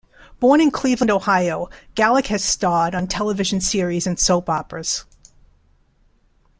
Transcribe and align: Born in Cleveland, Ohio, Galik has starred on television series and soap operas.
Born 0.39 0.61
in 0.61 0.71
Cleveland, 0.71 1.11
Ohio, 1.11 1.69
Galik 1.95 2.25
has 2.25 2.43
starred 2.43 2.95
on 2.95 3.05
television 3.05 3.61
series 3.61 4.07
and 4.07 4.17
soap 4.19 4.49
operas. 4.49 5.05